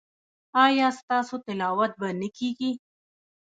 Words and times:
ایا 0.65 0.87
ستاسو 0.99 1.35
تلاوت 1.45 1.91
به 1.99 2.09
نه 2.19 2.29
کیږي؟ 2.37 2.71